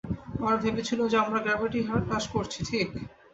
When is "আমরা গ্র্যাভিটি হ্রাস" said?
1.17-2.25